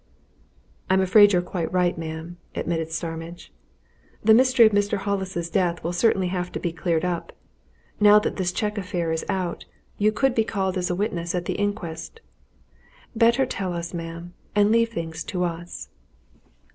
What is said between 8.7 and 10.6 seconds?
affair is out, you could be